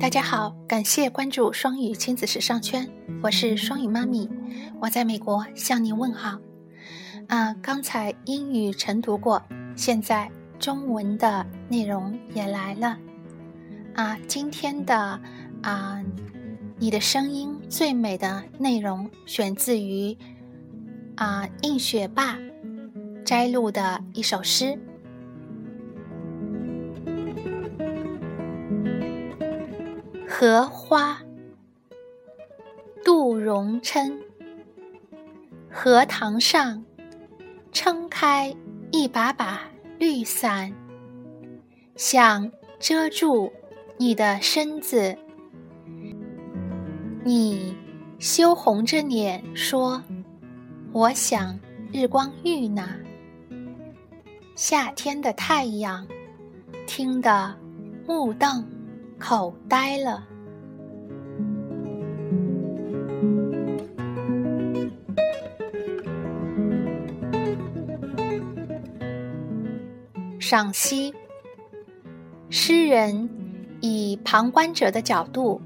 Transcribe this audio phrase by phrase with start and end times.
[0.00, 2.88] 大家好，感谢关注双语亲子时尚圈，
[3.22, 4.28] 我是双语妈咪，
[4.80, 6.38] 我在美国向您问好。
[7.28, 9.42] 啊，刚才英语晨读过，
[9.76, 12.98] 现在中文的内容也来了。
[13.94, 15.20] 啊，今天的
[15.62, 16.02] 啊，
[16.78, 20.18] 你的声音最美的内容选自于
[21.14, 22.36] 啊映雪爸
[23.32, 24.78] 摘录的一首诗。
[30.28, 31.18] 荷花，
[33.02, 34.20] 杜荣琛。
[35.70, 36.84] 荷塘上，
[37.72, 38.54] 撑开
[38.90, 39.62] 一把把
[39.98, 40.70] 绿伞，
[41.96, 43.50] 想遮住
[43.96, 45.16] 你的身子。
[47.24, 47.74] 你
[48.18, 50.02] 羞红着脸说
[50.92, 51.58] ：“我想
[51.94, 52.86] 日光浴呢。”
[54.54, 56.06] 夏天的太阳
[56.86, 57.56] 听得
[58.06, 58.64] 目瞪
[59.18, 60.28] 口呆了。
[70.38, 71.14] 赏析：
[72.50, 73.30] 诗人
[73.80, 75.62] 以旁观者的角度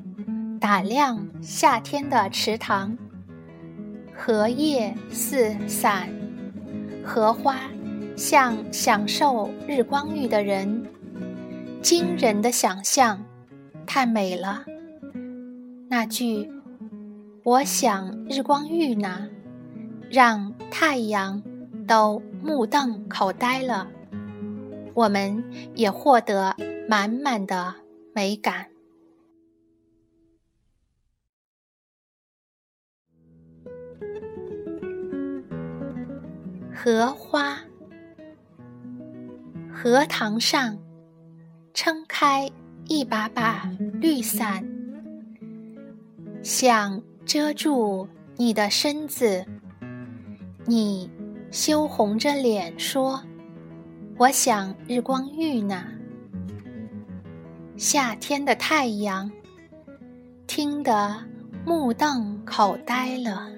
[0.61, 2.97] 打量夏天的池塘，
[4.15, 6.09] 荷叶似伞，
[7.05, 7.57] 荷花
[8.17, 10.87] 像享受日光浴的人，
[11.83, 13.23] 惊人的想象，
[13.87, 14.65] 太美了。
[15.89, 16.51] 那句
[17.45, 19.29] “我想日光浴呢”，
[20.11, 21.43] 让太阳
[21.87, 23.87] 都目瞪口呆了。
[24.95, 25.45] 我们
[25.75, 26.57] 也获得
[26.89, 27.75] 满满的
[28.15, 28.67] 美感。
[36.75, 37.59] 荷花，
[39.89, 40.77] 荷塘上，
[41.73, 42.51] 撑开
[42.89, 43.71] 一把把
[44.01, 44.69] 绿伞，
[46.43, 49.47] 想遮住你的身子，
[50.65, 51.09] 你
[51.53, 53.23] 羞红着脸说。
[54.19, 55.85] 我想日光浴呢，
[57.77, 59.31] 夏天的太阳
[60.49, 61.17] 听得
[61.65, 63.49] 目瞪口呆了。